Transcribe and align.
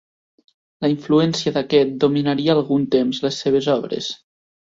La 0.85 0.89
influència 0.93 1.53
d'aquest 1.57 1.91
dominaria 2.03 2.55
algun 2.57 2.87
temps 2.97 3.21
les 3.27 3.39
seves 3.45 3.69
obres. 3.75 4.09